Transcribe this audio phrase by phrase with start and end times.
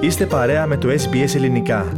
[0.00, 1.92] Είστε παρέα με το SBS Ελληνικά.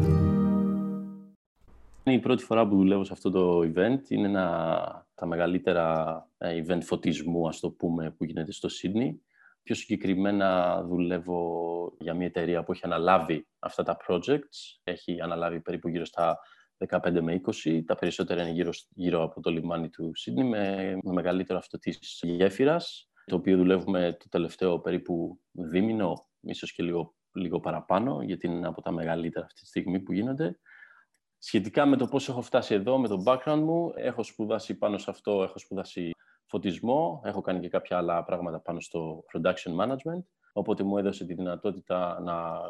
[2.05, 4.09] Είναι η πρώτη φορά που δουλεύω σε αυτό το event.
[4.09, 9.23] Είναι ένα τα μεγαλύτερα ε, event φωτισμού, ας το πούμε, που γίνεται στο Σίδνη.
[9.63, 14.79] Πιο συγκεκριμένα δουλεύω για μια εταιρεία που έχει αναλάβει αυτά τα projects.
[14.83, 16.39] Έχει αναλάβει περίπου γύρω στα
[16.89, 17.81] 15 με 20.
[17.87, 22.21] Τα περισσότερα είναι γύρω, γύρω από το λιμάνι του Σίδνη, με, με μεγαλύτερο αυτό της
[22.23, 28.67] γέφυρας, το οποίο δουλεύουμε το τελευταίο περίπου δίμηνο, ίσως και λίγο, λίγο παραπάνω, γιατί είναι
[28.67, 30.59] από τα μεγαλύτερα αυτή τη στιγμή που γίνονται.
[31.39, 35.11] Σχετικά με το πώς έχω φτάσει εδώ, με το background μου, έχω σπουδάσει πάνω σε
[35.11, 36.11] αυτό, έχω σπουδάσει
[36.47, 41.35] φωτισμό, έχω κάνει και κάποια άλλα πράγματα πάνω στο production management, οπότε μου έδωσε τη
[41.35, 42.61] δυνατότητα να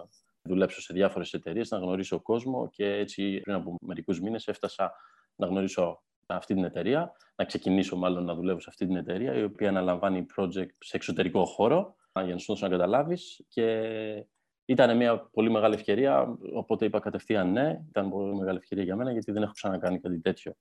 [0.42, 4.92] δουλέψω σε διάφορες εταιρείες, να γνωρίσω κόσμο και έτσι πριν από μερικούς μήνες έφτασα
[5.34, 9.42] να γνωρίσω αυτή την εταιρεία, να ξεκινήσω μάλλον να δουλεύω σε αυτή την εταιρεία, η
[9.42, 14.26] οποία αναλαμβάνει project σε εξωτερικό χώρο, για να σου δώσω να καταλάβεις, και
[14.68, 17.80] ήταν μια πολύ μεγάλη ευκαιρία, οπότε είπα κατευθείαν ναι.
[17.88, 20.52] Ήταν πολύ μεγάλη ευκαιρία για μένα, γιατί δεν έχω ξανακάνει κάτι τέτοιο.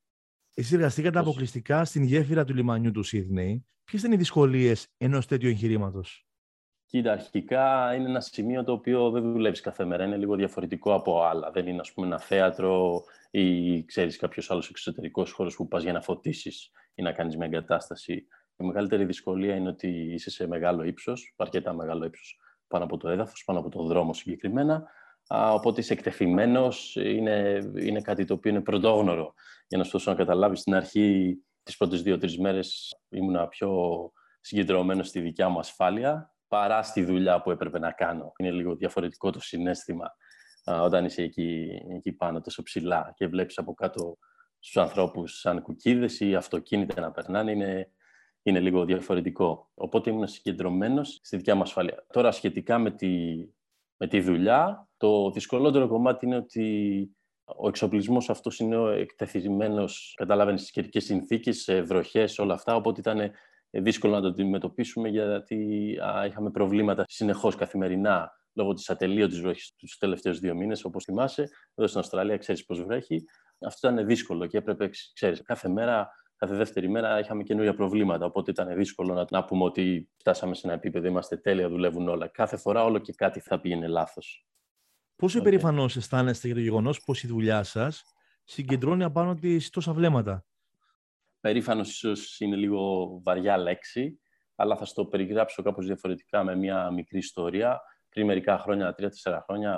[0.53, 3.65] Εσύ εργαστήκατε αποκλειστικά στην γέφυρα του λιμανιού του Σίδνεϊ.
[3.83, 6.27] Ποιες είναι οι δυσκολίες ενός τέτοιου εγχειρήματος,
[6.85, 10.03] Κοίτα, αρχικά είναι ένα σημείο το οποίο δεν δουλεύεις κάθε μέρα.
[10.03, 11.51] Είναι λίγο διαφορετικό από άλλα.
[11.51, 15.93] Δεν είναι, ας πούμε, ένα θέατρο ή ξέρεις κάποιος άλλος εξωτερικός χώρος που πας για
[15.93, 18.13] να φωτίσεις ή να κάνεις μια εγκατάσταση.
[18.57, 23.09] Η μεγαλύτερη δυσκολία είναι ότι είσαι σε μεγάλο ύψος, αρκετά μεγάλο ύψος πάνω από το
[23.09, 24.89] έδαφος, πάνω από το δρόμο συγκεκριμένα.
[25.29, 29.33] Οπότε είσαι εκτεθειμένος, είναι, είναι κάτι το οποίο είναι πρωτόγνωρο.
[29.67, 33.71] Για να σου δώσω να καταλάβεις, στην αρχή, τις πρώτες δύο-τρεις μέρες, ήμουνα πιο
[34.39, 38.31] συγκεντρωμένος στη δικιά μου ασφάλεια, παρά στη δουλειά που έπρεπε να κάνω.
[38.37, 40.15] Είναι λίγο διαφορετικό το συνέστημα
[40.63, 44.17] όταν είσαι εκεί, εκεί πάνω τόσο ψηλά και βλέπεις από κάτω
[44.59, 47.51] στους ανθρώπους σαν κουκίδες ή αυτοκίνητα να περνάνε.
[47.51, 47.91] Είναι,
[48.49, 49.69] είναι λίγο διαφορετικό.
[49.73, 52.05] Οπότε ήμουν συγκεντρωμένος στη δικιά μου ασφάλεια.
[52.13, 53.35] Τώρα, σχετικά με τη,
[53.97, 57.09] με τη δουλειά, το δυσκολότερο κομμάτι είναι ότι
[57.43, 62.75] ο εξοπλισμός αυτός είναι εκτεθειμένο, καταλάβαινες στι καιρικές συνθήκες, σε βροχές, όλα αυτά.
[62.75, 63.31] Οπότε ήταν
[63.69, 65.55] δύσκολο να το αντιμετωπίσουμε γιατί
[66.01, 70.83] α, είχαμε προβλήματα συνεχώς καθημερινά λόγω της ατελείωτης βροχής τους τελευταίους δύο μήνες.
[70.83, 73.23] Όπως θυμάσαι, εδώ στην Αυστραλία ξέρεις πώς βρέχει.
[73.59, 78.25] Αυτό ήταν δύσκολο και έπρεπε, ξέρεις, κάθε μέρα κάθε δεύτερη μέρα είχαμε καινούργια προβλήματα.
[78.25, 82.27] Οπότε ήταν δύσκολο να, να πούμε ότι φτάσαμε σε ένα επίπεδο, είμαστε τέλεια, δουλεύουν όλα.
[82.27, 84.47] Κάθε φορά όλο και κάτι θα πήγαινε λάθος.
[85.15, 85.41] Πόσο okay.
[85.41, 88.03] υπερήφανο αισθάνεστε για το γεγονός πως η δουλειά σας
[88.43, 90.45] συγκεντρώνει απάνω τη τόσα βλέμματα;
[91.39, 94.19] Περήφανος ίσως είναι λίγο βαριά λέξη,
[94.55, 97.81] αλλά θα στο περιγράψω κάπως διαφορετικά με μια μικρή ιστορία.
[98.09, 99.77] Πριν μερικά χρόνια, τρία-τέσσερα χρόνια,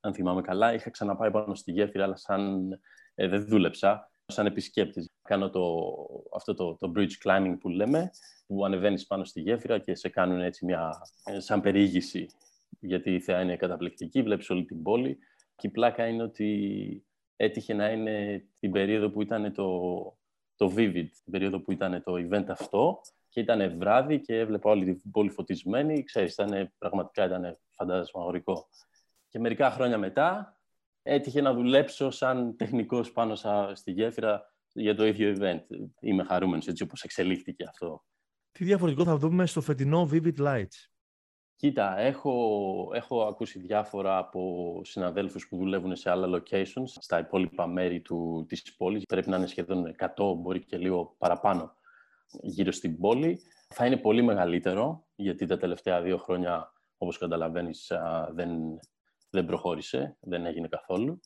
[0.00, 2.68] αν θυμάμαι καλά, είχα ξαναπάει πάνω στη γέφυρα, αλλά σαν
[3.14, 5.06] ε, δεν δούλεψα σαν επισκέπτης.
[5.28, 5.94] Κάνω το,
[6.34, 8.10] αυτό το, το bridge climbing που λέμε,
[8.46, 10.92] που ανεβαίνεις πάνω στη γέφυρα και σε κάνουν έτσι μια
[11.38, 12.26] σαν περιήγηση,
[12.80, 15.18] γιατί η θέα είναι καταπληκτική, βλέπεις όλη την πόλη.
[15.56, 17.04] Και η πλάκα είναι ότι
[17.36, 19.78] έτυχε να είναι την περίοδο που ήταν το,
[20.56, 24.94] το Vivid, την περίοδο που ήταν το event αυτό και ήταν βράδυ και έβλεπα όλη
[24.94, 26.02] την πόλη φωτισμένη.
[26.02, 28.68] Ξέρεις, ήταν, πραγματικά ήταν φαντασμαγορικό.
[29.28, 30.56] Και μερικά χρόνια μετά
[31.02, 33.34] έτυχε να δουλέψω σαν τεχνικός πάνω
[33.74, 35.64] στη γέφυρα για το ίδιο event.
[36.00, 38.04] Είμαι χαρούμενος έτσι όπως εξελίχθηκε αυτό.
[38.52, 40.88] Τι διαφορετικό θα δούμε στο φετινό Vivid Lights;
[41.56, 48.00] Κοίτα, έχω, έχω ακούσει διάφορα από συναδέλφους που δουλεύουν σε άλλα locations, στα υπόλοιπα μέρη
[48.00, 49.04] του, της πόλης.
[49.04, 51.74] Πρέπει να είναι σχεδόν 100, μπορεί και λίγο παραπάνω,
[52.42, 53.40] γύρω στην πόλη.
[53.68, 57.92] Θα είναι πολύ μεγαλύτερο, γιατί τα τελευταία δύο χρόνια, όπως καταλαβαίνεις,
[58.32, 58.78] δεν
[59.30, 61.20] δεν προχώρησε, δεν έγινε καθόλου.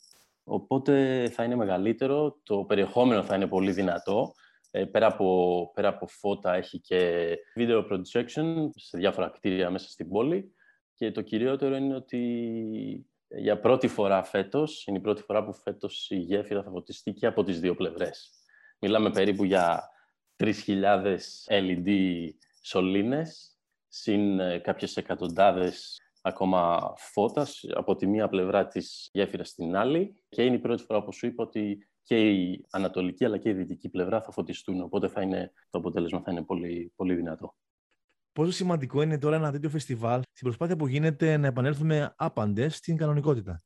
[0.45, 4.33] Οπότε θα είναι μεγαλύτερο, το περιεχόμενο θα είναι πολύ δυνατό.
[4.71, 10.09] Ε, πέρα, από, πέρα από φώτα έχει και video projection σε διάφορα κτίρια μέσα στην
[10.09, 10.55] πόλη.
[10.95, 16.11] Και το κυριότερο είναι ότι για πρώτη φορά φέτος, είναι η πρώτη φορά που φέτος
[16.11, 18.31] η γέφυρα θα φωτιστεί και από τις δύο πλευρές.
[18.79, 19.91] Μιλάμε περίπου για
[20.37, 21.17] 3.000
[21.47, 21.89] LED
[22.63, 23.59] σωλήνες,
[23.89, 30.43] συν ε, κάποιες εκατοντάδες ακόμα φώτας από τη μία πλευρά της γέφυρας στην άλλη και
[30.43, 33.89] είναι η πρώτη φορά, που σου είπα, ότι και η ανατολική αλλά και η δυτική
[33.89, 37.55] πλευρά θα φωτιστούν, οπότε θα είναι, το αποτέλεσμα θα είναι πολύ, πολύ δυνατό.
[38.33, 42.97] Πόσο σημαντικό είναι τώρα ένα τέτοιο φεστιβάλ στην προσπάθεια που γίνεται να επανέλθουμε άπαντες στην
[42.97, 43.63] κανονικότητα;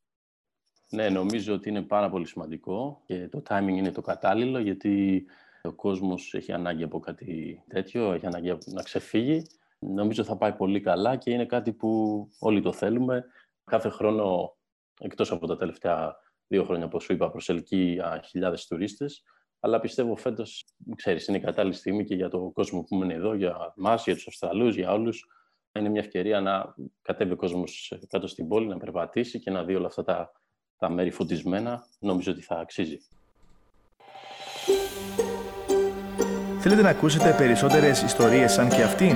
[0.89, 5.25] Ναι, νομίζω ότι είναι πάρα πολύ σημαντικό και το timing είναι το κατάλληλο γιατί
[5.61, 9.43] ο κόσμος έχει ανάγκη από κάτι τέτοιο, έχει ανάγκη να ξεφύγει
[9.79, 13.25] νομίζω θα πάει πολύ καλά και είναι κάτι που όλοι το θέλουμε.
[13.63, 14.55] Κάθε χρόνο,
[14.99, 16.15] εκτός από τα τελευταία
[16.47, 19.23] δύο χρόνια, όπως σου είπα, προσελκύει χιλιάδες τουρίστες.
[19.59, 20.65] Αλλά πιστεύω φέτος,
[20.95, 24.13] ξέρεις, είναι η κατάλληλη στιγμή και για τον κόσμο που μένει εδώ, για εμάς, για
[24.13, 25.25] τους Αυστραλούς, για όλους.
[25.79, 29.75] Είναι μια ευκαιρία να κατέβει ο κόσμος κάτω στην πόλη, να περπατήσει και να δει
[29.75, 30.31] όλα αυτά τα,
[30.77, 31.87] τα μέρη φωτισμένα.
[31.99, 32.97] Νομίζω ότι θα αξίζει.
[36.59, 39.15] Θέλετε να ακούσετε περισσότερες ιστορίες σαν και αυτήν;